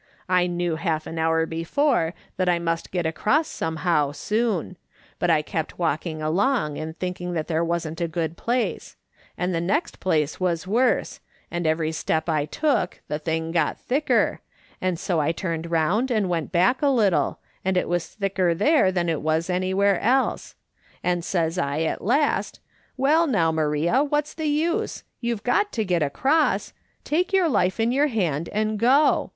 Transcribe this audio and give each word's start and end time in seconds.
I 0.27 0.47
knew 0.47 0.77
half 0.77 1.05
an 1.05 1.19
hour 1.19 1.45
before 1.45 2.15
that 2.37 2.49
I 2.49 2.57
1^8 2.57 2.57
Al/!S. 2.57 2.57
SOlOMO// 2.57 2.57
SMITH 2.57 2.57
LObKI^G 2.57 2.57
6ff. 2.57 2.63
must 2.65 2.91
get 2.91 3.05
across 3.05 3.47
somehow, 3.47 4.11
soon; 4.13 4.77
but 5.19 5.29
I 5.29 5.41
kept 5.43 5.77
walking 5.77 6.21
along 6.23 6.79
and 6.79 6.97
thinking 6.97 7.33
that 7.33 7.47
here 7.49 7.63
wasn't 7.63 8.01
a 8.01 8.07
good 8.07 8.35
place; 8.35 8.95
and 9.37 9.53
the 9.53 9.61
next 9.61 9.99
place 9.99 10.39
was 10.39 10.65
worse, 10.65 11.19
and 11.51 11.67
every 11.67 11.91
step 11.91 12.27
I 12.27 12.45
took 12.45 13.01
the 13.09 13.19
thing 13.19 13.51
got 13.51 13.77
thicker, 13.79 14.41
and 14.81 14.97
so 14.97 15.19
I 15.19 15.31
turned 15.31 15.67
around 15.67 16.09
and 16.09 16.27
went 16.27 16.51
back 16.51 16.81
a 16.81 16.87
little, 16.87 17.37
and 17.63 17.77
it 17.77 17.87
was 17.87 18.07
thicker 18.07 18.55
there 18.55 18.91
than 18.91 19.07
it 19.07 19.21
was 19.21 19.51
anywhere 19.51 19.99
else; 19.99 20.55
and 21.03 21.23
says 21.23 21.59
I 21.59 21.81
at 21.83 22.03
last:' 22.03 22.59
Well, 22.97 23.27
now, 23.27 23.51
Maria, 23.51 24.03
what's 24.03 24.33
the 24.33 24.47
use? 24.49 25.03
You've 25.19 25.43
got 25.43 25.71
to 25.73 25.85
get 25.85 26.01
across; 26.01 26.73
take 27.03 27.31
your 27.31 27.47
life 27.47 27.79
in 27.79 27.91
your 27.91 28.07
hand 28.07 28.49
and 28.51 28.79
go. 28.79 29.29